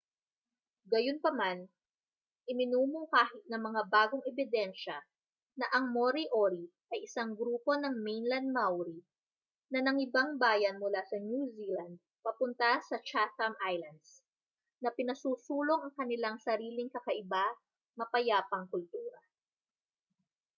[0.91, 1.59] gayunpaman
[2.51, 4.97] iminumungkahi ng mga bagong ebidensya
[5.59, 8.97] na ang moriori ay isang grupo ng mainland maori
[9.71, 11.95] na nangibang-bayan mula sa new zealand
[12.25, 14.07] papunta sa chatham islands
[14.83, 17.45] na pinasusulong ang kanilang sariling kakaiba
[17.99, 19.21] mapayapang kultura